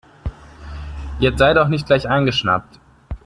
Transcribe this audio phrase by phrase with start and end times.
[1.19, 2.79] Jetzt sei doch nicht gleich eingeschnappt.